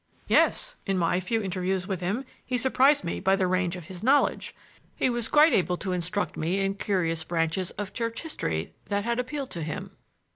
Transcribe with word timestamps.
"Yes; 0.27 0.77
in 0.87 0.97
my 0.97 1.19
few 1.19 1.43
interviews 1.43 1.85
with 1.87 1.99
him 2.01 2.25
he 2.43 2.57
surprised 2.57 3.03
me 3.03 3.19
by 3.19 3.35
the 3.35 3.45
range 3.45 3.75
of 3.75 3.85
his 3.85 4.01
knowledge. 4.01 4.55
He 4.95 5.11
was 5.11 5.27
quite 5.27 5.53
able 5.53 5.77
to 5.77 5.91
instruct 5.91 6.35
me 6.35 6.59
in 6.59 6.73
certain 6.73 6.83
curious 6.83 7.23
branches 7.23 7.69
of 7.77 7.93
church 7.93 8.23
history 8.23 8.73
that 8.87 9.03
had 9.03 9.19
appealed 9.19 9.51
to 9.51 9.61
him." 9.61 9.91